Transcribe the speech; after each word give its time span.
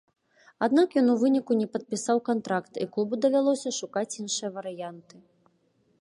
Аднак 0.67 0.95
ён 1.01 1.11
у 1.13 1.17
выніку 1.23 1.57
не 1.61 1.67
падпісаў 1.75 2.17
кантракт, 2.31 2.73
і 2.85 2.89
клубу 2.95 3.21
давялося 3.27 3.77
шукаць 3.83 4.11
іншыя 4.25 4.49
варыянты. 4.61 5.15